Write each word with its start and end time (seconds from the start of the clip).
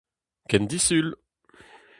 Ken 0.49 0.63
disul! 0.69 1.07